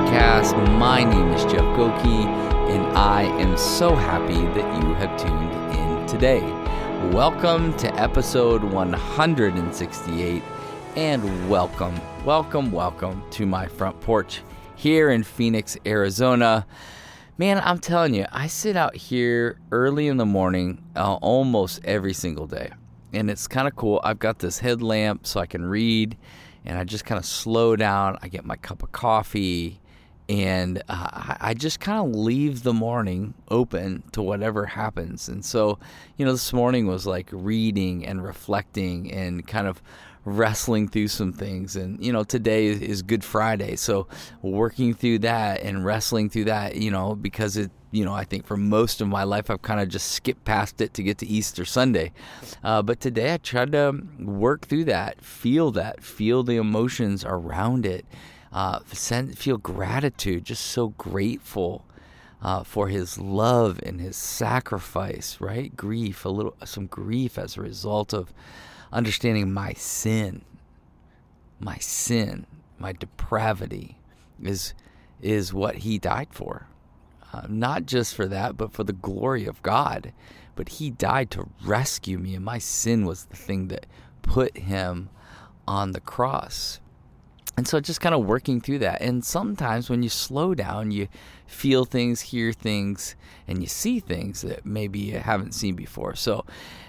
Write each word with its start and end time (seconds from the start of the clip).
podcast. 0.00 0.78
My 0.78 1.04
name 1.04 1.28
is 1.32 1.42
Jeff 1.44 1.60
Gokee, 1.76 2.24
and 2.70 2.96
I 2.96 3.22
am 3.40 3.56
so 3.56 3.94
happy 3.94 4.34
that 4.34 4.82
you 4.82 4.94
have 4.94 5.20
tuned 5.20 5.52
in 5.76 6.06
today. 6.06 6.40
Welcome 7.12 7.76
to 7.76 7.94
episode 7.96 8.64
168, 8.64 10.42
and 10.96 11.50
welcome, 11.50 12.00
welcome, 12.24 12.72
welcome 12.72 13.22
to 13.32 13.44
my 13.44 13.66
front 13.66 14.00
porch 14.00 14.42
here 14.74 15.10
in 15.10 15.22
Phoenix, 15.22 15.76
Arizona. 15.84 16.66
Man, 17.36 17.60
I'm 17.62 17.78
telling 17.78 18.14
you, 18.14 18.24
I 18.32 18.46
sit 18.46 18.76
out 18.76 18.96
here 18.96 19.58
early 19.70 20.08
in 20.08 20.16
the 20.16 20.26
morning 20.26 20.82
uh, 20.96 21.16
almost 21.16 21.80
every 21.84 22.14
single 22.14 22.46
day. 22.46 22.70
And 23.12 23.30
it's 23.30 23.46
kind 23.46 23.68
of 23.68 23.76
cool. 23.76 24.00
I've 24.02 24.18
got 24.18 24.38
this 24.38 24.60
headlamp 24.60 25.26
so 25.26 25.40
I 25.40 25.46
can 25.46 25.66
read, 25.66 26.16
and 26.64 26.78
I 26.78 26.84
just 26.84 27.04
kind 27.04 27.18
of 27.18 27.26
slow 27.26 27.76
down. 27.76 28.16
I 28.22 28.28
get 28.28 28.46
my 28.46 28.56
cup 28.56 28.82
of 28.82 28.92
coffee, 28.92 29.80
and 30.30 30.80
uh, 30.88 31.34
I 31.40 31.54
just 31.54 31.80
kind 31.80 31.98
of 31.98 32.14
leave 32.14 32.62
the 32.62 32.72
morning 32.72 33.34
open 33.48 34.04
to 34.12 34.22
whatever 34.22 34.64
happens. 34.64 35.28
And 35.28 35.44
so, 35.44 35.80
you 36.16 36.24
know, 36.24 36.30
this 36.30 36.52
morning 36.52 36.86
was 36.86 37.04
like 37.04 37.28
reading 37.32 38.06
and 38.06 38.22
reflecting 38.22 39.12
and 39.12 39.44
kind 39.44 39.66
of 39.66 39.82
wrestling 40.24 40.86
through 40.86 41.08
some 41.08 41.32
things. 41.32 41.74
And, 41.74 42.02
you 42.04 42.12
know, 42.12 42.22
today 42.22 42.68
is 42.68 43.02
Good 43.02 43.24
Friday. 43.24 43.74
So 43.74 44.06
working 44.40 44.94
through 44.94 45.18
that 45.20 45.62
and 45.62 45.84
wrestling 45.84 46.30
through 46.30 46.44
that, 46.44 46.76
you 46.76 46.92
know, 46.92 47.16
because 47.16 47.56
it, 47.56 47.72
you 47.90 48.04
know, 48.04 48.14
I 48.14 48.22
think 48.22 48.46
for 48.46 48.56
most 48.56 49.00
of 49.00 49.08
my 49.08 49.24
life, 49.24 49.50
I've 49.50 49.62
kind 49.62 49.80
of 49.80 49.88
just 49.88 50.12
skipped 50.12 50.44
past 50.44 50.80
it 50.80 50.94
to 50.94 51.02
get 51.02 51.18
to 51.18 51.26
Easter 51.26 51.64
Sunday. 51.64 52.12
Uh, 52.62 52.82
but 52.82 53.00
today 53.00 53.34
I 53.34 53.38
tried 53.38 53.72
to 53.72 54.00
work 54.20 54.68
through 54.68 54.84
that, 54.84 55.24
feel 55.24 55.72
that, 55.72 56.04
feel 56.04 56.44
the 56.44 56.54
emotions 56.54 57.24
around 57.24 57.84
it, 57.84 58.06
uh, 58.52 58.80
send, 58.92 59.36
feel 59.38 59.58
gratitude, 59.58 60.44
just 60.44 60.66
so 60.66 60.88
grateful. 60.90 61.84
Uh, 62.42 62.64
for 62.64 62.88
his 62.88 63.18
love 63.18 63.78
and 63.82 64.00
his 64.00 64.16
sacrifice, 64.16 65.36
right? 65.42 65.76
Grief, 65.76 66.24
a 66.24 66.28
little, 66.30 66.56
some 66.64 66.86
grief 66.86 67.38
as 67.38 67.58
a 67.58 67.60
result 67.60 68.14
of 68.14 68.32
understanding 68.90 69.52
my 69.52 69.74
sin, 69.74 70.42
my 71.58 71.76
sin, 71.76 72.46
my 72.78 72.92
depravity 72.92 73.98
is 74.42 74.74
is 75.20 75.52
what 75.52 75.76
he 75.76 75.98
died 75.98 76.28
for. 76.30 76.66
Uh, 77.32 77.42
not 77.48 77.86
just 77.86 78.14
for 78.14 78.26
that, 78.26 78.56
but 78.56 78.72
for 78.72 78.84
the 78.84 78.92
glory 78.92 79.46
of 79.46 79.62
God. 79.62 80.12
But 80.56 80.68
he 80.70 80.90
died 80.90 81.30
to 81.32 81.48
rescue 81.64 82.18
me, 82.18 82.34
and 82.34 82.44
my 82.44 82.58
sin 82.58 83.04
was 83.04 83.26
the 83.26 83.36
thing 83.36 83.68
that 83.68 83.86
put 84.22 84.56
him 84.56 85.10
on 85.68 85.92
the 85.92 86.00
cross. 86.00 86.80
And 87.56 87.66
so 87.66 87.80
just 87.80 88.00
kind 88.00 88.14
of 88.14 88.24
working 88.24 88.60
through 88.60 88.78
that. 88.78 89.02
And 89.02 89.24
sometimes 89.24 89.90
when 89.90 90.02
you 90.02 90.08
slow 90.08 90.54
down, 90.54 90.92
you 90.92 91.08
feel 91.46 91.84
things, 91.84 92.20
hear 92.20 92.52
things, 92.52 93.16
and 93.48 93.60
you 93.60 93.66
see 93.66 94.00
things 94.00 94.42
that 94.42 94.64
maybe 94.64 94.98
you 95.00 95.18
haven't 95.18 95.52
seen 95.52 95.74
before. 95.74 96.14
So, 96.14 96.44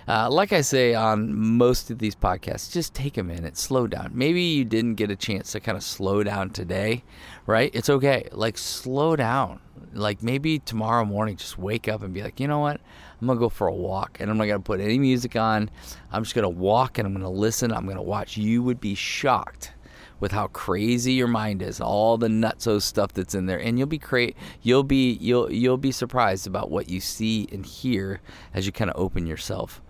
uh, 0.07 0.29
like 0.29 0.53
I 0.53 0.61
say 0.61 0.93
on 0.93 1.33
most 1.33 1.89
of 1.89 1.97
these 1.97 2.15
podcasts, 2.15 2.71
just 2.71 2.93
take 2.93 3.17
a 3.17 3.23
minute, 3.23 3.57
slow 3.57 3.87
down. 3.87 4.11
Maybe 4.13 4.41
you 4.41 4.63
didn't 4.63 4.95
get 4.95 5.09
a 5.09 5.15
chance 5.15 5.51
to 5.53 5.59
kind 5.59 5.77
of 5.77 5.83
slow 5.83 6.23
down 6.23 6.51
today, 6.51 7.03
right? 7.47 7.71
It's 7.73 7.89
okay. 7.89 8.29
Like, 8.31 8.57
slow 8.57 9.15
down. 9.15 9.59
Like, 9.93 10.21
maybe 10.21 10.59
tomorrow 10.59 11.03
morning, 11.03 11.37
just 11.37 11.57
wake 11.57 11.87
up 11.89 12.03
and 12.03 12.13
be 12.13 12.21
like, 12.21 12.39
you 12.39 12.47
know 12.47 12.59
what? 12.59 12.79
I'm 13.19 13.27
to 13.37 13.39
go 13.39 13.49
for 13.49 13.67
a 13.67 13.73
walk 13.73 14.17
and 14.19 14.31
I'm 14.31 14.37
not 14.37 14.45
to 14.45 14.59
put 14.59 14.79
any 14.79 14.99
music 14.99 15.35
on. 15.35 15.69
I'm 16.11 16.23
just 16.23 16.33
to 16.43 16.49
walk 16.49 16.97
and 16.97 17.05
I'm 17.05 17.13
to 17.23 17.29
listen. 17.29 17.73
I'm 17.73 17.85
to 17.97 18.01
watch. 18.01 18.37
You 18.37 18.63
would 18.63 18.79
be 18.79 18.95
shocked 18.95 19.73
with 20.21 20.31
how 20.31 20.47
crazy 20.47 21.11
your 21.13 21.27
mind 21.27 21.61
is, 21.61 21.81
all 21.81 22.17
the 22.17 22.29
nutso 22.29 22.81
stuff 22.81 23.11
that's 23.11 23.35
in 23.35 23.47
there, 23.47 23.59
and 23.59 23.77
you'll 23.77 23.87
be 23.87 23.97
great. 23.97 24.37
You'll 24.61 24.83
be 24.83 25.13
you'll 25.13 25.51
you'll 25.51 25.77
be 25.77 25.91
surprised 25.91 26.47
about 26.47 26.71
what 26.71 26.87
you 26.87 27.01
see 27.01 27.49
and 27.51 27.65
hear 27.65 28.21
as 28.53 28.65
you 28.65 28.71
kind 28.71 28.89
of 28.89 28.95
open 28.97 29.27
yourself 29.27 29.81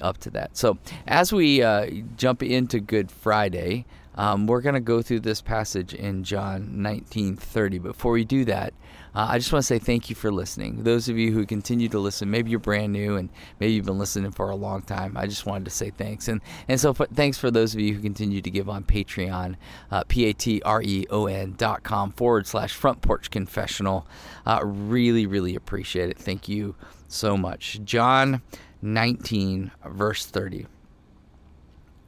up 0.00 0.18
to 0.18 0.30
that. 0.30 0.56
So 0.56 0.78
as 1.06 1.32
we 1.32 1.62
uh, 1.62 1.88
jump 2.16 2.42
into 2.42 2.80
Good 2.80 3.12
Friday, 3.12 3.84
um, 4.16 4.46
we're 4.46 4.60
going 4.60 4.74
to 4.74 4.80
go 4.80 5.02
through 5.02 5.20
this 5.20 5.40
passage 5.40 5.94
in 5.94 6.24
John 6.24 6.70
19:30. 6.76 7.82
Before 7.82 8.12
we 8.12 8.24
do 8.24 8.44
that, 8.44 8.74
uh, 9.14 9.26
I 9.30 9.38
just 9.38 9.52
want 9.52 9.62
to 9.62 9.66
say 9.66 9.78
thank 9.78 10.10
you 10.10 10.16
for 10.16 10.32
listening. 10.32 10.84
Those 10.84 11.08
of 11.08 11.18
you 11.18 11.32
who 11.32 11.46
continue 11.46 11.88
to 11.88 11.98
listen, 11.98 12.30
maybe 12.30 12.50
you're 12.50 12.60
brand 12.60 12.92
new 12.92 13.16
and 13.16 13.28
maybe 13.60 13.72
you've 13.72 13.86
been 13.86 13.98
listening 13.98 14.30
for 14.30 14.50
a 14.50 14.56
long 14.56 14.82
time. 14.82 15.16
I 15.16 15.26
just 15.26 15.46
wanted 15.46 15.64
to 15.66 15.70
say 15.70 15.90
thanks. 15.90 16.28
And 16.28 16.40
and 16.68 16.80
so 16.80 16.92
thanks 16.92 17.38
for 17.38 17.50
those 17.50 17.74
of 17.74 17.80
you 17.80 17.94
who 17.94 18.02
continue 18.02 18.40
to 18.40 18.50
give 18.50 18.68
on 18.68 18.84
Patreon, 18.84 19.56
uh, 19.90 20.04
P 20.08 20.26
A 20.26 20.32
T 20.32 20.62
R 20.64 20.82
E 20.82 21.06
O 21.10 21.26
N 21.26 21.54
dot 21.56 21.82
com 21.82 22.12
forward 22.12 22.46
slash 22.46 22.72
front 22.72 23.02
porch 23.02 23.30
confessional. 23.30 24.06
Uh, 24.46 24.60
really, 24.62 25.26
really 25.26 25.54
appreciate 25.54 26.10
it. 26.10 26.18
Thank 26.18 26.48
you 26.48 26.74
so 27.08 27.36
much. 27.36 27.80
John 27.84 28.42
19, 28.82 29.70
verse 29.86 30.26
30. 30.26 30.66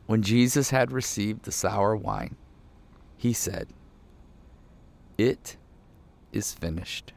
When 0.07 0.23
Jesus 0.23 0.71
had 0.71 0.93
received 0.93 1.45
the 1.45 1.53
sour 1.53 1.97
wine, 1.97 2.37
he 3.17 3.33
said, 3.33 3.69
It 5.19 5.57
is 6.33 6.53
finished. 6.53 7.13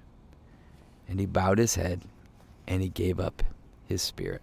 And 1.07 1.19
he 1.19 1.25
bowed 1.25 1.57
his 1.57 1.75
head 1.75 2.01
and 2.67 2.81
he 2.81 2.89
gave 2.89 3.19
up 3.19 3.43
his 3.87 4.01
spirit. 4.01 4.41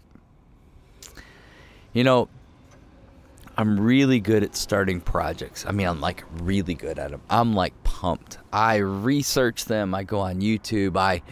You 1.93 2.05
know, 2.05 2.29
I'm 3.57 3.81
really 3.81 4.21
good 4.21 4.43
at 4.43 4.55
starting 4.55 5.01
projects. 5.01 5.65
I 5.67 5.73
mean, 5.73 5.87
I'm 5.87 6.01
like 6.01 6.25
really 6.41 6.75
good 6.75 6.99
at 6.99 7.11
them. 7.11 7.23
I'm 7.31 7.55
like 7.55 7.83
pumped. 7.97 8.37
I 8.53 8.77
research 8.77 9.65
them. 9.65 9.95
I 9.95 10.05
go 10.05 10.21
on 10.21 10.43
YouTube. 10.43 10.99
I 10.99 11.23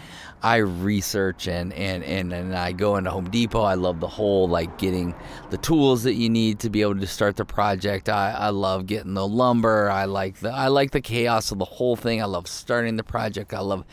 I 0.43 0.57
research 0.57 1.47
and 1.47 1.75
and 1.75 2.03
and, 2.03 2.33
and 2.33 2.57
I 2.57 2.73
go 2.73 2.97
into 2.97 3.11
Home 3.11 3.29
Depot. 3.29 3.61
I 3.61 3.75
love 3.75 4.01
the 4.01 4.09
whole 4.09 4.49
like 4.49 4.79
getting 4.79 5.15
the 5.51 5.59
tools 5.59 6.05
that 6.05 6.15
you 6.15 6.31
need 6.31 6.61
to 6.61 6.71
be 6.71 6.81
able 6.81 6.99
to 6.99 7.07
start 7.07 7.37
the 7.37 7.45
project. 7.45 8.09
I, 8.09 8.31
I 8.33 8.49
love 8.49 8.87
getting 8.87 9.13
the 9.13 9.29
lumber. 9.29 9.91
I 9.91 10.07
like 10.07 10.37
the 10.41 10.51
I 10.51 10.69
like 10.69 10.93
the 10.93 11.03
chaos 11.03 11.53
of 11.53 11.59
the 11.59 11.67
whole 11.67 11.97
thing. 11.97 12.23
I 12.23 12.25
love 12.25 12.47
starting 12.47 12.97
the 12.97 13.05
project. 13.05 13.53
I 13.53 13.61
love 13.61 13.85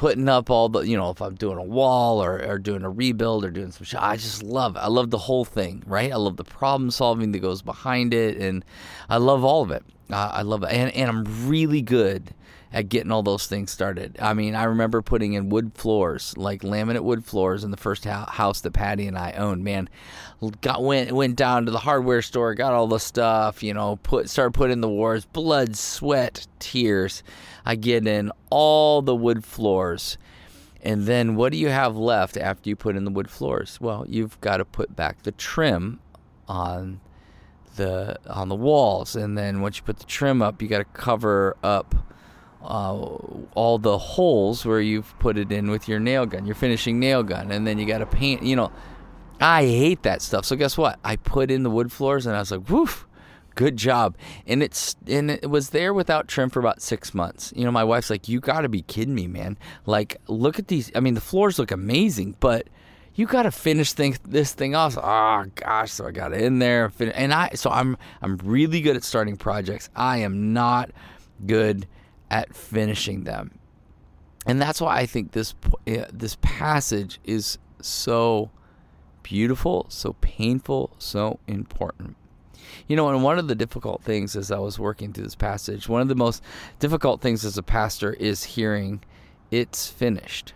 putting 0.00 0.30
up 0.30 0.48
all 0.48 0.70
the 0.70 0.80
you 0.80 0.96
know 0.96 1.10
if 1.10 1.20
i'm 1.20 1.34
doing 1.34 1.58
a 1.58 1.62
wall 1.62 2.24
or, 2.24 2.42
or 2.42 2.58
doing 2.58 2.84
a 2.84 2.88
rebuild 2.88 3.44
or 3.44 3.50
doing 3.50 3.70
some 3.70 3.84
shit 3.84 4.00
i 4.02 4.16
just 4.16 4.42
love 4.42 4.74
it. 4.74 4.78
I 4.78 4.86
love 4.86 5.10
the 5.10 5.18
whole 5.18 5.44
thing 5.44 5.82
right? 5.86 6.10
I 6.10 6.16
love 6.16 6.38
the 6.38 6.44
problem 6.44 6.90
solving 6.90 7.32
that 7.32 7.40
goes 7.40 7.60
behind 7.60 8.14
it 8.14 8.38
and 8.38 8.64
i 9.10 9.18
love 9.18 9.44
all 9.44 9.62
of 9.62 9.70
it. 9.70 9.84
Uh, 10.10 10.30
i 10.32 10.40
love 10.40 10.62
it. 10.62 10.70
And, 10.70 10.90
and 10.96 11.10
i'm 11.10 11.46
really 11.46 11.82
good 11.82 12.34
at 12.72 12.88
getting 12.88 13.10
all 13.10 13.22
those 13.22 13.46
things 13.46 13.70
started. 13.70 14.16
I 14.20 14.32
mean, 14.32 14.54
I 14.54 14.64
remember 14.64 15.02
putting 15.02 15.32
in 15.32 15.48
wood 15.48 15.72
floors, 15.74 16.34
like 16.36 16.62
laminate 16.62 17.02
wood 17.02 17.24
floors, 17.24 17.64
in 17.64 17.70
the 17.70 17.76
first 17.76 18.04
house 18.04 18.60
that 18.60 18.72
Patty 18.72 19.06
and 19.08 19.18
I 19.18 19.32
owned. 19.32 19.64
Man, 19.64 19.88
got 20.60 20.82
went 20.82 21.12
went 21.12 21.36
down 21.36 21.66
to 21.66 21.72
the 21.72 21.78
hardware 21.78 22.22
store, 22.22 22.54
got 22.54 22.72
all 22.72 22.86
the 22.86 23.00
stuff, 23.00 23.62
you 23.62 23.74
know, 23.74 23.96
put 23.96 24.30
started 24.30 24.54
putting 24.54 24.80
the 24.80 24.88
wars, 24.88 25.24
blood, 25.24 25.76
sweat, 25.76 26.46
tears. 26.60 27.22
I 27.64 27.74
get 27.74 28.06
in 28.06 28.30
all 28.50 29.02
the 29.02 29.16
wood 29.16 29.44
floors. 29.44 30.16
And 30.82 31.06
then 31.06 31.36
what 31.36 31.52
do 31.52 31.58
you 31.58 31.68
have 31.68 31.96
left 31.96 32.36
after 32.38 32.70
you 32.70 32.76
put 32.76 32.96
in 32.96 33.04
the 33.04 33.10
wood 33.10 33.30
floors? 33.30 33.78
Well, 33.80 34.06
you've 34.08 34.40
got 34.40 34.58
to 34.58 34.64
put 34.64 34.96
back 34.96 35.24
the 35.24 35.32
trim 35.32 36.00
on 36.48 37.00
the 37.76 38.16
on 38.28 38.48
the 38.48 38.54
walls 38.54 39.14
and 39.14 39.38
then 39.38 39.60
once 39.60 39.76
you 39.76 39.82
put 39.82 39.98
the 39.98 40.04
trim 40.04 40.40
up, 40.40 40.62
you 40.62 40.68
got 40.68 40.78
to 40.78 40.84
cover 40.84 41.56
up 41.62 41.94
uh, 42.62 42.92
all 43.54 43.78
the 43.78 43.98
holes 43.98 44.66
where 44.66 44.80
you've 44.80 45.18
put 45.18 45.38
it 45.38 45.50
in 45.50 45.70
with 45.70 45.88
your 45.88 45.98
nail 45.98 46.26
gun, 46.26 46.46
your 46.46 46.54
finishing 46.54 46.98
nail 46.98 47.22
gun, 47.22 47.50
and 47.50 47.66
then 47.66 47.78
you 47.78 47.86
got 47.86 47.98
to 47.98 48.06
paint. 48.06 48.42
You 48.42 48.56
know, 48.56 48.72
I 49.40 49.64
hate 49.64 50.02
that 50.02 50.22
stuff. 50.22 50.44
So 50.44 50.56
guess 50.56 50.76
what? 50.76 50.98
I 51.04 51.16
put 51.16 51.50
in 51.50 51.62
the 51.62 51.70
wood 51.70 51.90
floors, 51.90 52.26
and 52.26 52.36
I 52.36 52.40
was 52.40 52.50
like, 52.50 52.68
"Woof, 52.68 53.06
good 53.54 53.76
job!" 53.76 54.16
And 54.46 54.62
it's 54.62 54.96
and 55.06 55.30
it 55.30 55.48
was 55.48 55.70
there 55.70 55.94
without 55.94 56.28
trim 56.28 56.50
for 56.50 56.60
about 56.60 56.82
six 56.82 57.14
months. 57.14 57.52
You 57.56 57.64
know, 57.64 57.70
my 57.70 57.84
wife's 57.84 58.10
like, 58.10 58.28
"You 58.28 58.40
got 58.40 58.62
to 58.62 58.68
be 58.68 58.82
kidding 58.82 59.14
me, 59.14 59.26
man! 59.26 59.56
Like, 59.86 60.18
look 60.28 60.58
at 60.58 60.68
these. 60.68 60.90
I 60.94 61.00
mean, 61.00 61.14
the 61.14 61.20
floors 61.20 61.58
look 61.58 61.70
amazing, 61.70 62.36
but." 62.40 62.68
You 63.12 63.26
got 63.26 63.42
to 63.42 63.50
finish 63.50 63.92
thing, 63.92 64.16
this 64.26 64.52
thing 64.54 64.76
off. 64.76 64.96
Oh 64.96 65.44
gosh, 65.56 65.90
so 65.92 66.06
I 66.06 66.12
got 66.12 66.32
in 66.32 66.60
there, 66.60 66.92
and 67.00 67.34
I 67.34 67.50
so 67.54 67.68
I'm 67.68 67.98
I'm 68.22 68.38
really 68.38 68.80
good 68.80 68.94
at 68.94 69.02
starting 69.02 69.36
projects. 69.36 69.90
I 69.96 70.18
am 70.18 70.52
not 70.52 70.92
good 71.44 71.88
at 72.30 72.54
finishing 72.54 73.24
them. 73.24 73.58
And 74.46 74.60
that's 74.60 74.80
why 74.80 74.96
I 74.96 75.06
think 75.06 75.32
this 75.32 75.54
this 75.84 76.36
passage 76.40 77.20
is 77.24 77.58
so 77.80 78.50
beautiful, 79.22 79.86
so 79.88 80.14
painful, 80.20 80.94
so 80.98 81.38
important. 81.46 82.16
You 82.88 82.96
know, 82.96 83.08
and 83.08 83.22
one 83.22 83.38
of 83.38 83.48
the 83.48 83.54
difficult 83.54 84.02
things 84.02 84.36
as 84.36 84.50
I 84.50 84.58
was 84.58 84.78
working 84.78 85.12
through 85.12 85.24
this 85.24 85.34
passage, 85.34 85.88
one 85.88 86.00
of 86.00 86.08
the 86.08 86.14
most 86.14 86.42
difficult 86.78 87.20
things 87.20 87.44
as 87.44 87.58
a 87.58 87.62
pastor 87.62 88.14
is 88.14 88.44
hearing 88.44 89.02
it's 89.50 89.88
finished. 89.88 90.54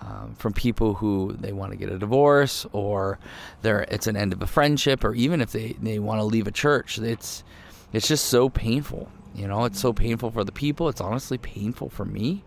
Um, 0.00 0.34
from 0.36 0.52
people 0.52 0.94
who 0.94 1.36
they 1.38 1.52
want 1.52 1.70
to 1.70 1.76
get 1.78 1.88
a 1.88 1.96
divorce 1.96 2.66
or 2.72 3.20
they 3.60 3.84
it's 3.88 4.08
an 4.08 4.16
end 4.16 4.32
of 4.32 4.42
a 4.42 4.48
friendship 4.48 5.04
or 5.04 5.14
even 5.14 5.40
if 5.40 5.52
they, 5.52 5.76
they 5.80 6.00
want 6.00 6.18
to 6.18 6.24
leave 6.24 6.48
a 6.48 6.50
church 6.50 6.98
it's 6.98 7.44
it's 7.92 8.08
just 8.08 8.26
so 8.26 8.48
painful. 8.48 9.10
You 9.34 9.48
know, 9.48 9.64
it's 9.64 9.80
so 9.80 9.92
painful 9.92 10.30
for 10.30 10.44
the 10.44 10.52
people. 10.52 10.88
It's 10.88 11.00
honestly 11.00 11.38
painful 11.38 11.88
for 11.88 12.04
me. 12.04 12.44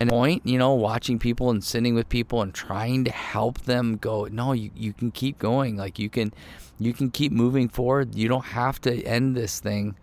And 0.00 0.10
point, 0.10 0.46
you 0.46 0.58
know, 0.58 0.74
watching 0.74 1.18
people 1.18 1.50
and 1.50 1.62
sitting 1.62 1.94
with 1.94 2.08
people 2.08 2.40
and 2.40 2.54
trying 2.54 3.04
to 3.04 3.10
help 3.10 3.62
them 3.62 3.96
go, 3.96 4.26
no, 4.30 4.52
you, 4.52 4.70
you 4.76 4.92
can 4.92 5.10
keep 5.10 5.38
going. 5.38 5.76
Like 5.76 5.98
you 5.98 6.08
can 6.08 6.32
you 6.78 6.92
can 6.92 7.10
keep 7.10 7.32
moving 7.32 7.68
forward. 7.68 8.14
You 8.14 8.28
don't 8.28 8.44
have 8.44 8.80
to 8.82 9.02
end 9.02 9.36
this 9.36 9.58
thing. 9.58 9.96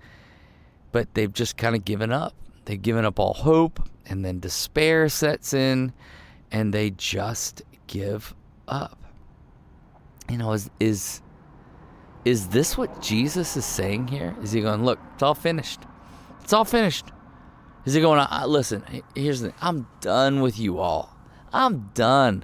But 0.92 1.14
they've 1.14 1.32
just 1.32 1.56
kind 1.56 1.76
of 1.76 1.86
given 1.86 2.12
up. 2.12 2.34
They've 2.66 2.82
given 2.82 3.06
up 3.06 3.20
all 3.20 3.34
hope 3.34 3.88
and 4.06 4.26
then 4.26 4.40
despair 4.40 5.08
sets 5.08 5.54
in 5.54 5.94
and 6.52 6.74
they 6.74 6.90
just 6.92 7.62
give 7.88 8.36
up. 8.68 8.98
You 10.30 10.38
know, 10.38 10.52
is 10.54 10.70
is 10.80 11.22
is 12.26 12.48
this 12.48 12.78
what 12.78 13.02
Jesus 13.02 13.56
is 13.56 13.66
saying 13.66 14.08
here? 14.08 14.36
Is 14.42 14.52
he 14.52 14.62
going, 14.62 14.84
look, 14.84 15.00
it's 15.14 15.24
all 15.24 15.36
finished. 15.36 15.82
It's 16.44 16.54
all 16.54 16.66
finished. 16.66 17.06
Is 17.86 17.94
he 17.94 18.02
going, 18.02 18.26
listen, 18.48 18.84
here's 19.14 19.42
the 19.42 19.50
thing. 19.50 19.58
I'm 19.62 19.88
done 20.02 20.42
with 20.42 20.60
you 20.60 20.80
all. 20.80 21.16
I'm 21.54 21.92
done. 21.94 22.44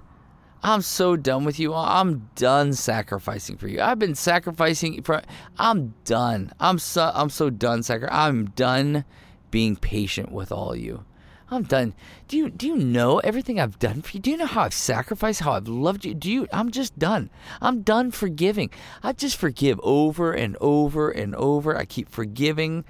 I'm 0.63 0.81
so 0.81 1.16
done 1.16 1.44
with 1.44 1.60
you 1.60 1.74
all. 1.74 1.86
I'm 1.86 2.30
done 2.36 2.74
sacrificing 2.74 3.57
for 3.57 3.68
you. 3.68 3.81
I've 3.81 3.98
been 3.98 4.13
sacrificing 4.13 5.01
for 5.01 5.24
I'm 5.57 5.95
done. 6.06 6.51
I'm 6.60 6.78
so 6.78 7.12
I'm 7.16 7.31
so 7.31 7.50
done 7.50 7.81
sacri- 7.81 8.10
I'm 8.12 8.45
done 8.51 9.04
being 9.50 9.75
patient 9.75 10.31
with 10.31 10.51
all 10.51 10.75
you. 10.75 11.04
I'm 11.53 11.63
done. 11.63 11.94
Do 12.30 12.38
you 12.38 12.50
do 12.50 12.65
you 12.65 12.77
know 12.77 13.19
everything 13.19 13.59
I've 13.59 13.77
done 13.77 14.01
for 14.01 14.12
you? 14.12 14.21
Do 14.21 14.31
you 14.31 14.38
know 14.38 14.45
how 14.45 14.62
I've 14.62 14.74
sacrificed, 14.74 15.42
how 15.42 15.51
I've 15.51 15.68
loved 15.68 16.06
you? 16.06 16.13
Do 16.13 16.31
you 16.31 16.48
I'm 16.53 16.71
just 16.71 16.98
done. 16.98 17.30
I'm 17.62 17.81
done 17.81 18.12
forgiving. 18.12 18.69
I 19.03 19.12
just 19.12 19.36
forgive 19.36 19.77
over 19.83 20.31
and 20.31 20.56
over 20.62 21.12
and 21.12 21.36
over. 21.36 21.77
I 21.77 21.83
keep 21.83 22.07
forgiving, 22.07 22.86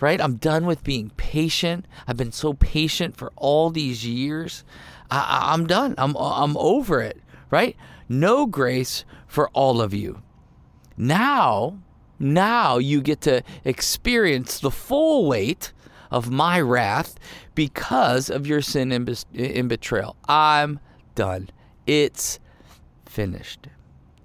right? 0.00 0.20
I'm 0.20 0.36
done 0.36 0.64
with 0.64 0.84
being 0.84 1.10
patient. 1.16 1.86
I've 2.06 2.16
been 2.16 2.30
so 2.30 2.54
patient 2.54 3.16
for 3.16 3.32
all 3.34 3.70
these 3.70 4.06
years. 4.06 4.62
I, 5.10 5.52
I'm 5.52 5.66
done. 5.66 5.96
I'm 5.98 6.16
I'm 6.16 6.56
over 6.56 7.00
it, 7.00 7.20
right? 7.50 7.76
No 8.08 8.46
grace 8.46 9.04
for 9.26 9.48
all 9.48 9.80
of 9.80 9.92
you. 9.92 10.22
Now, 10.96 11.78
now 12.20 12.78
you 12.78 13.02
get 13.02 13.22
to 13.22 13.42
experience 13.64 14.60
the 14.60 14.70
full 14.70 15.26
weight 15.26 15.72
of 16.14 16.30
my 16.30 16.60
wrath 16.60 17.16
because 17.56 18.30
of 18.30 18.46
your 18.46 18.62
sin 18.62 18.92
and, 18.92 19.24
in 19.34 19.66
betrayal. 19.66 20.14
I'm 20.28 20.78
done. 21.16 21.50
It's 21.88 22.38
finished. 23.04 23.66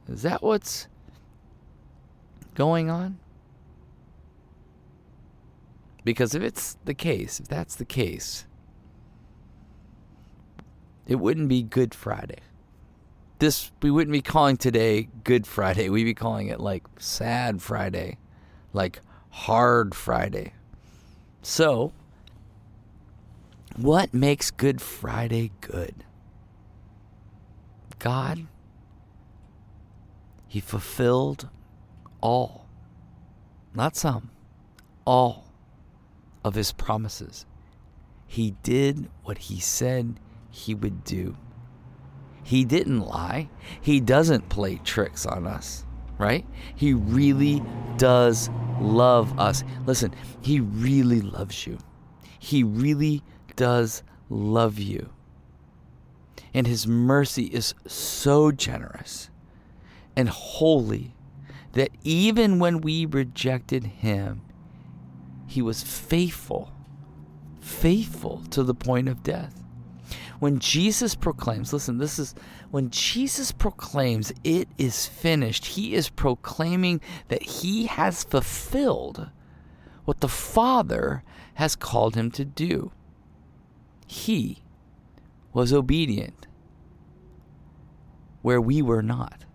Is 0.08 0.22
that 0.22 0.44
what's 0.44 0.88
going 2.54 2.92
on? 2.92 3.18
Because 6.04 6.36
if 6.36 6.44
it's 6.44 6.78
the 6.86 6.94
case, 6.94 7.40
if 7.40 7.48
that's 7.48 7.74
the 7.76 7.86
case, 7.86 8.46
it 11.08 11.16
wouldn't 11.16 11.50
be 11.50 11.64
Good 11.64 11.96
Friday. 11.96 12.38
This 13.40 13.72
we 13.82 13.90
wouldn't 13.90 14.14
be 14.14 14.22
calling 14.22 14.58
today 14.58 15.10
Good 15.24 15.48
Friday. 15.48 15.90
We'd 15.90 16.04
be 16.04 16.14
calling 16.14 16.50
it 16.50 16.60
like 16.60 16.84
Sad 17.00 17.64
Friday, 17.64 18.20
like 18.74 19.02
Hard 19.32 19.96
Friday. 19.96 20.54
So, 21.42 21.94
what 23.76 24.14
makes 24.14 24.52
Good 24.52 24.82
Friday 24.82 25.52
good? 25.62 26.04
God, 27.98 28.48
He 30.48 30.60
fulfilled 30.60 31.50
all, 32.22 32.68
not 33.74 33.96
some, 33.96 34.32
all 35.06 35.46
of 36.44 36.56
His 36.56 36.72
promises. 36.72 37.46
He 38.28 38.52
did 38.64 39.10
what 39.24 39.38
He 39.38 39.60
said 39.60 40.20
He 40.50 40.76
would 40.76 41.04
do. 41.04 41.38
He 42.44 42.66
didn't 42.66 43.02
lie. 43.02 43.50
He 43.80 44.00
doesn't 44.00 44.50
play 44.50 44.80
tricks 44.84 45.26
on 45.26 45.46
us, 45.46 45.86
right? 46.18 46.46
He 46.76 46.94
really 46.94 47.62
does 47.98 48.50
love 48.80 49.40
us. 49.40 49.64
Listen, 49.86 50.14
He 50.42 50.60
really 50.60 51.22
loves 51.22 51.68
you. 51.68 51.78
He 52.40 52.64
really 52.64 53.24
does 53.56 54.04
love 54.30 54.80
you. 54.80 55.10
And 56.54 56.66
His 56.66 56.88
mercy 56.88 57.46
is 57.46 57.74
so 57.86 58.52
generous 58.52 59.30
and 60.16 60.30
holy 60.30 61.14
that 61.74 61.90
even 62.04 62.60
when 62.60 62.82
we 62.82 63.06
rejected 63.06 63.84
Him, 63.86 64.42
He 65.48 65.62
was 65.62 65.84
faithful, 65.84 66.72
faithful 67.60 68.44
to 68.50 68.64
the 68.64 68.74
point 68.74 69.08
of 69.08 69.24
death. 69.24 69.56
When 70.40 70.60
Jesus 70.60 71.16
proclaims, 71.16 71.74
listen, 71.74 71.98
this 71.98 72.18
is 72.18 72.34
when 72.72 72.92
Jesus 72.92 73.52
proclaims 73.52 74.32
it 74.44 74.68
is 74.78 75.08
finished, 75.08 75.66
he 75.66 75.96
is 75.96 76.10
proclaiming 76.10 77.02
that 77.28 77.42
he 77.42 77.88
has 77.88 78.24
fulfilled 78.24 79.30
what 80.06 80.20
the 80.20 80.28
Father 80.28 81.24
has 81.56 81.76
called 81.76 82.16
him 82.16 82.32
to 82.32 82.46
do. 82.46 82.92
He 84.06 84.62
was 85.54 85.74
obedient 85.74 86.48
where 88.42 88.62
we 88.62 88.82
were 88.82 89.04
not. 89.04 89.46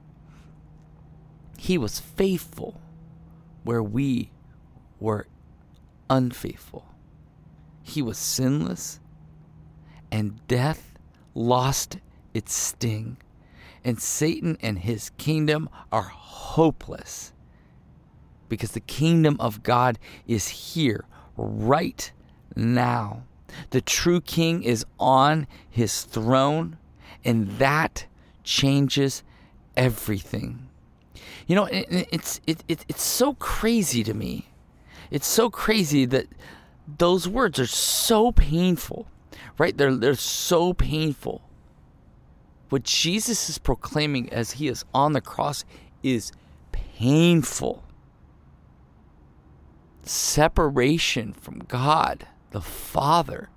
He 1.56 1.78
was 1.78 2.00
faithful 2.00 2.80
where 3.62 3.82
we 3.82 4.30
were 5.00 5.26
unfaithful. 6.10 6.86
He 7.82 8.02
was 8.02 8.18
sinless, 8.18 9.00
and 10.10 10.46
death 10.46 10.92
lost 11.34 11.98
its 12.34 12.52
sting, 12.52 13.16
and 13.84 14.00
Satan 14.00 14.58
and 14.60 14.80
his 14.80 15.10
kingdom 15.16 15.68
are 15.90 16.02
hopeless 16.02 17.32
because 18.48 18.72
the 18.72 18.80
kingdom 18.80 19.36
of 19.40 19.62
God 19.62 19.98
is 20.26 20.48
here 20.48 21.04
right 21.36 22.12
now. 22.54 23.24
The 23.70 23.80
true 23.80 24.20
king 24.20 24.62
is 24.62 24.84
on 24.98 25.46
his 25.68 26.02
throne, 26.02 26.76
and 27.24 27.48
that 27.58 28.06
changes 28.42 29.22
everything. 29.76 30.68
You 31.46 31.56
know, 31.56 31.64
it, 31.66 31.86
it's 32.10 32.40
it, 32.46 32.64
it, 32.68 32.84
it's 32.88 33.02
so 33.02 33.34
crazy 33.34 34.02
to 34.04 34.14
me. 34.14 34.48
It's 35.10 35.26
so 35.26 35.50
crazy 35.50 36.04
that 36.06 36.26
those 36.98 37.28
words 37.28 37.58
are 37.58 37.66
so 37.66 38.32
painful, 38.32 39.06
right? 39.58 39.76
They're 39.76 39.94
they're 39.94 40.14
so 40.14 40.74
painful. 40.74 41.42
What 42.68 42.84
Jesus 42.84 43.48
is 43.48 43.58
proclaiming 43.58 44.32
as 44.32 44.52
he 44.52 44.68
is 44.68 44.84
on 44.92 45.12
the 45.12 45.20
cross 45.20 45.64
is 46.02 46.32
painful. 46.72 47.84
Separation 50.02 51.32
from 51.32 51.60
God 51.60 52.26
the 52.54 52.60
Father. 52.60 53.50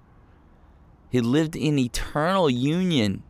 He 1.10 1.22
lived 1.22 1.56
in 1.56 1.78
eternal 1.78 2.50
union. 2.50 3.22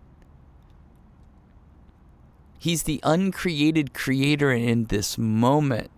He's 2.58 2.84
the 2.84 3.02
uncreated 3.04 3.94
creator 3.94 4.52
in 4.54 4.86
this 4.86 5.18
moment, 5.18 5.92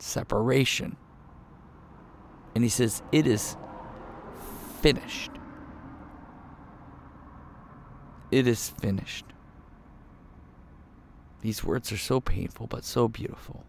separation. 0.00 0.96
And 2.56 2.64
he 2.64 2.68
says, 2.68 3.00
It 3.12 3.28
is 3.28 3.56
finished. 4.80 5.30
It 8.30 8.46
is 8.46 8.68
finished. 8.68 9.24
These 11.40 11.64
words 11.64 11.92
are 11.92 11.98
so 11.98 12.20
painful, 12.20 12.66
but 12.66 12.84
so 12.84 13.08
beautiful. 13.08 13.64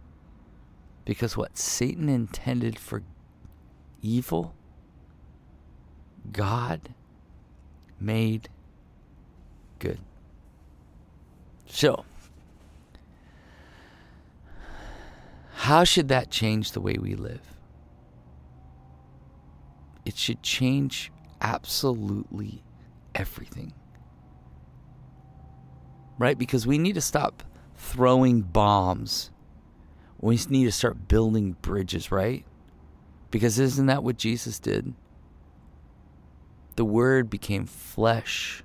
Because 1.06 1.38
what 1.38 1.58
Satan 1.58 2.10
intended 2.10 2.78
for 2.78 3.04
evil, 4.02 4.56
God 6.32 6.94
made 8.00 8.50
good. 9.80 10.00
So, 11.68 12.06
how 15.54 15.84
should 15.84 16.08
that 16.08 16.32
change 16.32 16.72
the 16.72 16.82
way 16.82 16.96
we 17.00 17.16
live? 17.16 17.42
It 20.06 20.18
should 20.18 20.42
change 20.42 21.12
absolutely 21.42 22.64
everything. 23.14 23.74
Right? 26.20 26.38
Because 26.38 26.68
we 26.68 26.78
need 26.78 26.94
to 26.94 27.02
stop 27.02 27.42
throwing 27.76 28.42
bombs. 28.42 29.32
We 30.20 30.36
need 30.50 30.66
to 30.66 30.72
start 30.72 31.08
building 31.08 31.56
bridges, 31.64 32.12
right? 32.12 32.46
Because 33.32 33.58
isn't 33.58 33.88
that 33.88 34.04
what 34.04 34.18
Jesus 34.18 34.60
did? 34.60 34.94
the 36.80 36.86
Word 36.86 37.30
became 37.30 37.66
flesh 37.66 38.64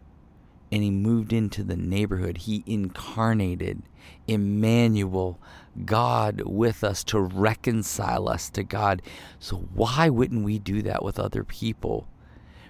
and 0.71 0.85
he 0.85 0.91
moved 0.93 1.33
into 1.33 1.65
the 1.65 1.77
neighborhood. 1.77 2.39
He 2.39 2.63
incarnated 2.65 3.83
Emmanuel, 4.29 5.37
God 5.85 6.43
with 6.47 6.85
us 6.85 7.03
to 7.05 7.19
reconcile 7.19 8.29
us 8.29 8.49
to 8.51 8.63
God. 8.63 9.03
So, 9.41 9.57
why 9.75 10.11
wouldn't 10.11 10.45
we 10.45 10.61
do 10.61 10.81
that 10.83 11.03
with 11.03 11.19
other 11.19 11.43
people? 11.43 12.07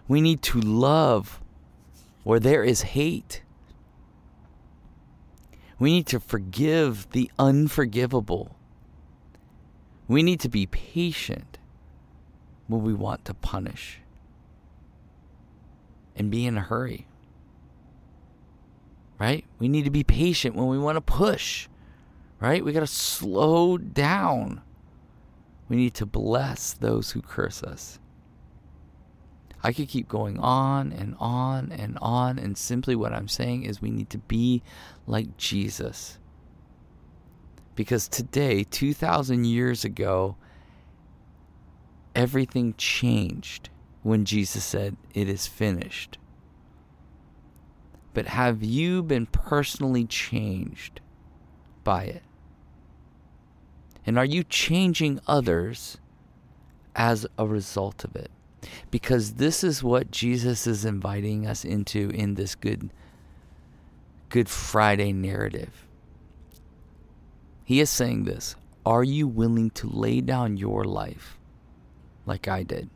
We 0.09 0.23
need 0.23 0.41
to 0.45 0.63
love 0.63 1.43
where 2.23 2.41
there 2.41 2.65
is 2.65 2.81
hate. 2.81 3.43
We 5.79 5.93
need 5.93 6.07
to 6.09 6.21
forgive 6.21 7.11
the 7.11 7.31
unforgivable. 7.39 8.57
We 10.07 10.23
need 10.23 10.41
to 10.41 10.49
be 10.49 10.67
patient 10.67 11.59
when 12.67 12.83
we 12.83 12.95
want 12.95 13.25
to 13.27 13.35
punish 13.35 14.01
and 16.17 16.31
be 16.31 16.47
in 16.47 16.57
a 16.57 16.61
hurry. 16.61 17.07
Right? 19.19 19.45
We 19.59 19.69
need 19.69 19.85
to 19.85 19.91
be 19.91 20.05
patient 20.05 20.55
when 20.55 20.69
we 20.69 20.79
want 20.79 20.97
to 20.97 21.01
push. 21.01 21.69
Right? 22.41 22.65
We 22.65 22.73
got 22.73 22.81
to 22.81 22.87
slow 22.87 23.79
down. 23.79 24.61
We 25.69 25.77
need 25.77 25.95
to 25.95 26.07
bless 26.07 26.75
those 26.75 27.13
who 27.13 27.23
curse 27.23 27.63
us. 27.63 27.99
I 29.65 29.73
could 29.73 29.89
keep 29.89 30.09
going 30.09 30.39
on 30.39 30.93
and 30.93 31.17
on 31.19 31.73
and 31.73 31.99
on. 32.03 32.39
And 32.39 32.57
simply 32.57 32.95
what 32.95 33.15
I'm 33.15 33.29
saying 33.29 33.65
is 33.65 33.81
we 33.81 33.91
need 33.91 34.11
to 34.11 34.19
be 34.19 34.63
like 35.07 35.39
Jesus. 35.39 36.19
Because 37.75 38.07
today, 38.07 38.63
2,000 38.65 39.47
years 39.47 39.83
ago, 39.83 40.37
everything 42.15 42.75
changed 42.77 43.71
when 44.03 44.27
Jesus 44.27 44.63
said, 44.63 44.99
It 45.15 45.31
is 45.31 45.47
finished. 45.47 46.19
But 48.13 48.27
have 48.27 48.63
you 48.63 49.03
been 49.03 49.27
personally 49.27 50.05
changed 50.05 51.01
by 51.83 52.05
it? 52.05 52.23
And 54.07 54.19
are 54.19 54.27
you 54.27 54.45
changing 54.45 55.21
others 55.27 55.97
as 56.95 57.27
a 57.39 57.47
result 57.47 58.05
of 58.05 58.15
it? 58.15 58.31
Because 58.91 59.35
this 59.35 59.65
is 59.65 59.83
what 59.83 60.11
Jesus 60.11 60.67
is 60.67 60.85
inviting 60.85 61.47
us 61.47 61.65
into 61.65 62.11
in 62.11 62.35
this 62.35 62.55
good 62.55 62.91
Good 64.35 64.49
Friday 64.49 65.13
narrative. 65.13 65.87
He 67.63 67.79
is 67.79 67.89
saying 67.89 68.25
this 68.25 68.57
Are 68.85 69.05
you 69.05 69.29
willing 69.29 69.71
to 69.71 69.89
lay 69.89 70.21
down 70.21 70.57
your 70.57 70.83
life 70.83 71.39
like 72.27 72.49
I 72.49 72.65
did? 72.65 72.91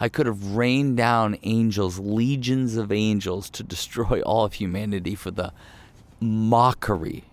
I 0.00 0.08
could 0.08 0.24
have 0.24 0.56
rained 0.56 0.96
down 0.96 1.36
angels, 1.42 1.98
legions 1.98 2.78
of 2.78 2.90
angels, 2.90 3.50
to 3.50 3.62
destroy 3.62 4.22
all 4.22 4.46
of 4.46 4.54
humanity 4.54 5.14
for 5.14 5.30
the 5.30 5.52
mockery, 6.20 7.24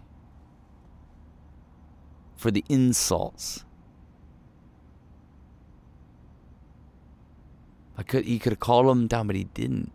for 2.35 2.51
the 2.51 2.65
insults. 2.67 3.63
I 8.01 8.03
could 8.03 8.25
he 8.25 8.39
could 8.39 8.53
have 8.53 8.59
called 8.59 8.87
them 8.87 9.05
down, 9.05 9.27
but 9.27 9.35
he 9.35 9.43
didn't. 9.43 9.91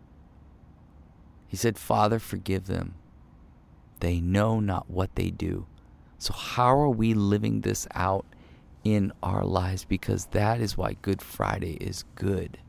He 1.45 1.57
said, 1.57 1.77
Father, 1.77 2.19
forgive 2.19 2.67
them. 2.67 2.95
They 3.99 4.21
know 4.21 4.61
not 4.61 4.89
what 4.89 5.15
they 5.15 5.29
do. 5.29 5.65
So, 6.17 6.31
how 6.31 6.79
are 6.79 6.89
we 6.89 7.13
living 7.13 7.61
this 7.61 7.85
out 7.93 8.25
in 8.85 9.11
our 9.21 9.43
lives? 9.43 9.83
Because 9.83 10.27
that 10.27 10.61
is 10.61 10.77
why 10.77 10.95
Good 11.01 11.21
Friday 11.21 11.73
is 11.81 12.05
good. 12.15 12.59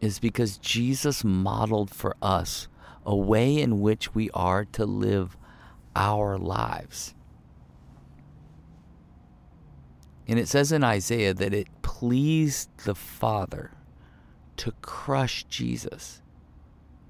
Is 0.00 0.18
because 0.18 0.56
Jesus 0.56 1.22
modeled 1.22 1.90
for 1.90 2.16
us 2.22 2.66
a 3.04 3.14
way 3.14 3.60
in 3.60 3.82
which 3.82 4.14
we 4.14 4.30
are 4.30 4.64
to 4.64 4.86
live 4.86 5.36
our 5.94 6.38
lives. 6.38 7.14
And 10.26 10.38
it 10.38 10.48
says 10.48 10.72
in 10.72 10.82
Isaiah 10.82 11.34
that 11.34 11.52
it 11.52 11.68
pleased 11.82 12.70
the 12.86 12.94
Father 12.94 13.72
to 14.58 14.72
crush 14.82 15.44
Jesus. 15.44 16.22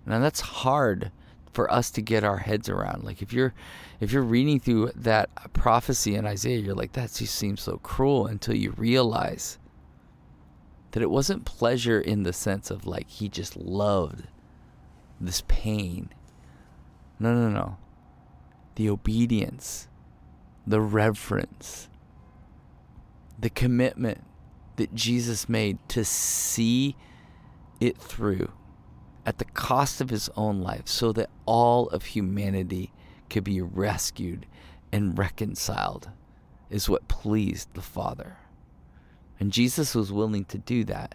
Now 0.06 0.18
that's 0.18 0.40
hard 0.40 1.10
for 1.52 1.72
us 1.72 1.90
to 1.92 2.02
get 2.02 2.24
our 2.24 2.38
heads 2.38 2.68
around. 2.68 3.04
Like 3.04 3.22
if 3.22 3.32
you're 3.32 3.54
if 4.00 4.12
you're 4.12 4.22
reading 4.22 4.60
through 4.60 4.92
that 4.96 5.30
prophecy 5.52 6.14
in 6.14 6.26
Isaiah, 6.26 6.58
you're 6.58 6.74
like, 6.74 6.92
that 6.92 7.12
just 7.12 7.34
seems 7.34 7.62
so 7.62 7.78
cruel 7.78 8.26
until 8.26 8.54
you 8.54 8.72
realize 8.72 9.58
that 10.90 11.02
it 11.02 11.10
wasn't 11.10 11.44
pleasure 11.44 12.00
in 12.00 12.22
the 12.22 12.32
sense 12.32 12.70
of 12.70 12.86
like 12.86 13.08
he 13.08 13.28
just 13.28 13.56
loved 13.56 14.24
this 15.20 15.42
pain. 15.48 16.10
No, 17.18 17.34
no, 17.34 17.48
no. 17.48 17.78
The 18.74 18.90
obedience, 18.90 19.88
the 20.66 20.80
reverence, 20.80 21.88
the 23.38 23.50
commitment 23.50 24.22
that 24.76 24.94
Jesus 24.94 25.48
made 25.48 25.78
to 25.88 26.04
see 26.04 26.96
it 27.80 27.98
through 27.98 28.50
at 29.26 29.38
the 29.38 29.44
cost 29.44 30.00
of 30.00 30.10
his 30.10 30.28
own 30.36 30.60
life 30.60 30.86
so 30.86 31.12
that 31.12 31.30
all 31.46 31.88
of 31.88 32.04
humanity 32.04 32.92
could 33.30 33.44
be 33.44 33.60
rescued 33.60 34.46
and 34.92 35.18
reconciled 35.18 36.10
is 36.70 36.88
what 36.88 37.08
pleased 37.08 37.72
the 37.74 37.82
Father. 37.82 38.36
And 39.40 39.52
Jesus 39.52 39.94
was 39.94 40.12
willing 40.12 40.44
to 40.46 40.58
do 40.58 40.84
that 40.84 41.14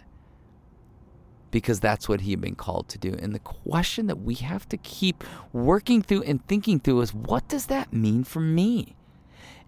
because 1.51 1.79
that's 1.79 2.07
what 2.07 2.21
he 2.21 2.31
had 2.31 2.41
been 2.41 2.55
called 2.55 2.87
to 2.89 2.97
do. 2.97 3.15
And 3.19 3.33
the 3.33 3.39
question 3.39 4.07
that 4.07 4.21
we 4.21 4.35
have 4.35 4.67
to 4.69 4.77
keep 4.77 5.23
working 5.51 6.01
through 6.01 6.23
and 6.23 6.45
thinking 6.47 6.79
through 6.79 7.01
is 7.01 7.13
what 7.13 7.47
does 7.47 7.67
that 7.67 7.93
mean 7.93 8.23
for 8.23 8.39
me? 8.39 8.95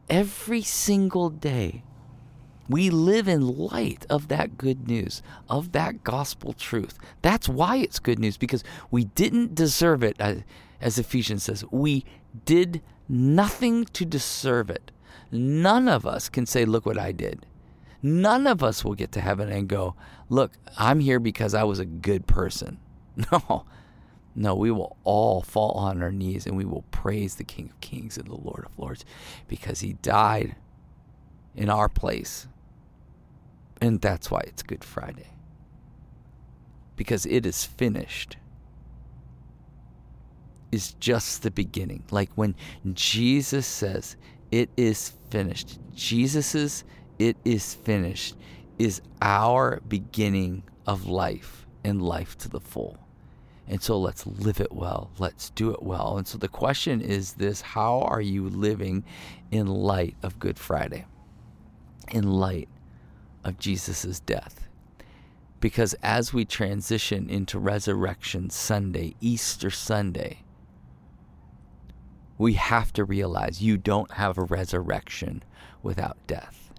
Every 0.10 0.62
single 0.62 1.30
day, 1.30 1.84
we 2.72 2.90
live 2.90 3.28
in 3.28 3.42
light 3.42 4.06
of 4.10 4.28
that 4.30 4.58
good 4.58 4.88
news, 4.88 5.22
of 5.50 5.72
that 5.74 6.04
gospel 6.04 6.54
truth. 6.54 6.98
That's 7.22 7.50
why 7.50 7.78
it's 7.78 8.00
good 8.00 8.20
news, 8.20 8.38
because 8.38 8.64
we 8.90 9.06
didn't 9.06 9.56
deserve 9.56 10.04
it, 10.04 10.16
uh, 10.20 10.36
as 10.80 10.98
Ephesians 10.98 11.44
says. 11.44 11.64
We 11.72 12.06
did 12.46 12.82
nothing 13.08 13.86
to 13.86 14.06
deserve 14.06 14.70
it. 14.70 14.92
None 15.32 15.88
of 15.88 16.06
us 16.06 16.30
can 16.30 16.46
say, 16.46 16.66
Look 16.66 16.86
what 16.86 16.98
I 16.98 17.12
did. 17.12 17.46
None 18.02 18.48
of 18.48 18.64
us 18.64 18.84
will 18.84 18.96
get 18.96 19.12
to 19.14 19.22
heaven 19.22 19.50
and 19.50 19.68
go, 19.68 19.96
Look, 20.30 20.54
I'm 20.78 21.00
here 21.00 21.20
because 21.20 21.54
I 21.54 21.64
was 21.64 21.80
a 21.80 21.86
good 21.86 22.28
person. 22.28 22.80
No. 23.32 23.66
No, 24.34 24.56
we 24.56 24.72
will 24.72 24.96
all 25.04 25.42
fall 25.42 25.72
on 25.72 26.02
our 26.02 26.12
knees 26.12 26.48
and 26.48 26.56
we 26.56 26.64
will 26.64 26.86
praise 26.92 27.36
the 27.36 27.44
King 27.44 27.70
of 27.70 27.82
Kings 27.82 28.18
and 28.18 28.28
the 28.28 28.36
Lord 28.36 28.66
of 28.66 28.80
Lords 28.80 29.04
because 29.50 29.82
he 29.82 29.94
died 29.94 30.56
in 31.54 31.70
our 31.70 31.90
place 31.90 32.48
and 33.82 34.00
that's 34.00 34.30
why 34.30 34.42
it's 34.46 34.64
Good 34.64 34.84
Friday. 34.84 35.28
Because 36.96 37.26
it 37.26 37.46
is 37.46 37.66
finished. 37.66 38.38
Is 40.72 40.94
just 40.94 41.44
the 41.44 41.52
beginning. 41.52 42.04
Like 42.12 42.30
when 42.36 42.56
Jesus 42.94 43.68
says, 43.68 44.16
It 44.52 44.70
is 44.78 45.14
finished. 45.30 45.80
Jesus's 45.94 46.86
it 47.22 47.38
is 47.46 47.76
finished 47.76 48.36
is 48.80 49.00
our 49.22 49.80
beginning 49.88 50.64
of 50.88 51.06
life 51.06 51.68
and 51.84 52.02
life 52.02 52.36
to 52.40 52.50
the 52.50 52.60
full. 52.60 52.98
And 53.68 53.80
so 53.80 54.00
let's 54.00 54.26
live 54.26 54.60
it 54.60 54.72
well. 54.72 55.12
Let's 55.20 55.52
do 55.52 55.70
it 55.72 55.84
well. 55.84 56.18
And 56.18 56.28
so 56.28 56.40
the 56.40 56.48
question 56.48 57.00
is 57.00 57.34
this 57.34 57.62
How 57.62 58.00
are 58.02 58.22
you 58.22 58.50
living 58.50 59.04
in 59.52 59.68
light 59.68 60.16
of 60.24 60.40
Good 60.40 60.58
Friday? 60.58 61.06
In 62.12 62.24
light 62.24 62.70
of 63.44 63.60
Jesus' 63.60 64.20
death. 64.20 64.68
Because 65.60 65.94
as 66.02 66.34
we 66.34 66.46
transition 66.46 67.30
into 67.30 67.60
Resurrection 67.60 68.50
Sunday, 68.50 69.16
Easter 69.22 69.70
Sunday, 69.70 70.44
we 72.38 72.54
have 72.54 72.92
to 72.94 73.04
realize 73.04 73.62
you 73.62 73.78
don't 73.78 74.14
have 74.14 74.38
a 74.38 74.44
resurrection 74.44 75.44
without 75.84 76.18
death. 76.26 76.74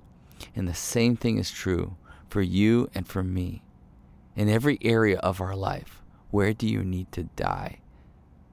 And 0.56 0.66
the 0.66 0.74
same 0.74 1.16
thing 1.16 1.38
is 1.38 1.52
true 1.52 1.96
for 2.28 2.42
you 2.42 2.90
and 2.94 3.06
for 3.06 3.22
me. 3.22 3.62
In 4.34 4.48
every 4.48 4.78
area 4.82 5.18
of 5.18 5.40
our 5.40 5.54
life, 5.54 6.02
where 6.32 6.52
do 6.52 6.66
you 6.66 6.82
need 6.82 7.12
to 7.12 7.24
die 7.36 7.78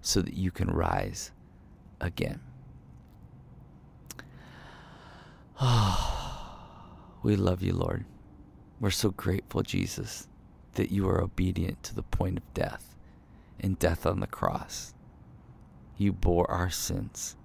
so 0.01 0.22
that 0.22 0.36
you 0.36 0.51
can 0.51 0.70
rise 0.70 1.32
again? 2.00 2.42
Oh. 5.60 6.16
We 7.22 7.36
love 7.36 7.62
you, 7.62 7.74
Lord. 7.74 8.06
We're 8.80 8.92
so 8.92 9.12
grateful, 9.12 9.62
Jesus, 9.62 10.28
that 10.74 10.92
you 10.92 11.08
are 11.10 11.22
obedient 11.22 11.84
to 11.84 11.96
the 11.96 12.04
point 12.04 12.38
of 12.38 12.54
death 12.54 12.96
and 13.60 13.78
death 13.78 14.06
on 14.06 14.22
the 14.22 14.28
cross. 14.28 14.94
You 15.98 16.14
bore 16.14 16.50
our 16.50 16.70
sins. 16.70 17.36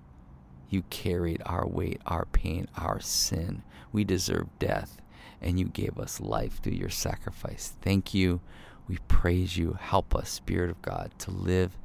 You 0.70 0.82
carried 0.90 1.42
our 1.44 1.66
weight, 1.66 2.00
our 2.06 2.26
pain, 2.26 2.68
our 2.76 3.00
sin. 3.00 3.62
We 3.92 4.04
deserve 4.04 4.46
death, 4.60 5.00
and 5.42 5.58
you 5.58 5.66
gave 5.66 5.98
us 5.98 6.20
life 6.20 6.60
through 6.62 6.74
your 6.74 6.90
sacrifice. 6.90 7.72
Thank 7.82 8.14
you. 8.14 8.40
We 8.86 8.98
praise 9.08 9.56
you. 9.56 9.76
Help 9.80 10.14
us, 10.14 10.30
Spirit 10.30 10.70
of 10.70 10.82
God, 10.82 11.12
to 11.18 11.30
live 11.32 11.76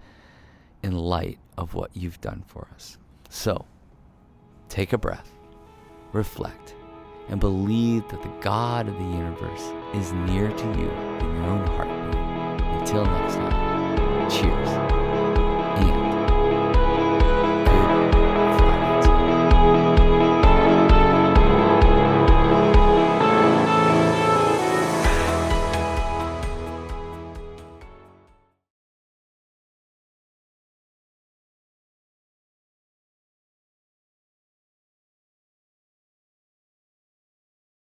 in 0.84 0.96
light 0.96 1.39
of 1.58 1.74
what 1.74 1.96
you've 1.96 2.22
done 2.22 2.43
for 2.46 2.67
us. 2.74 2.98
So, 3.29 3.65
take 4.69 4.93
a 4.93 4.98
breath, 4.98 5.31
reflect, 6.13 6.75
and 7.29 7.39
believe 7.39 8.07
that 8.09 8.21
the 8.21 8.31
God 8.41 8.88
of 8.88 8.98
the 8.98 9.03
universe 9.03 9.71
is 9.93 10.12
near 10.13 10.50
to 10.50 10.65
you 10.79 10.89
in 10.89 11.36
your 11.36 11.45
own 11.45 11.67
heartbeat. 11.67 12.62
Until 12.79 13.05
next 13.05 13.36
time, 13.36 14.29
cheers. 14.29 14.99